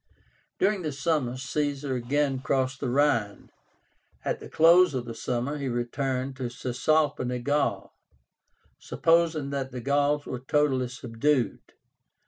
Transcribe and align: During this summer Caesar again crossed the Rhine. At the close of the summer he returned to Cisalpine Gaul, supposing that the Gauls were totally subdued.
During 0.57 0.81
this 0.81 0.99
summer 0.99 1.37
Caesar 1.37 1.93
again 1.93 2.39
crossed 2.39 2.79
the 2.79 2.89
Rhine. 2.89 3.51
At 4.25 4.39
the 4.39 4.49
close 4.49 4.95
of 4.95 5.05
the 5.05 5.13
summer 5.13 5.59
he 5.59 5.67
returned 5.67 6.35
to 6.37 6.49
Cisalpine 6.49 7.43
Gaul, 7.43 7.93
supposing 8.79 9.51
that 9.51 9.69
the 9.69 9.79
Gauls 9.79 10.25
were 10.25 10.39
totally 10.39 10.87
subdued. 10.87 11.73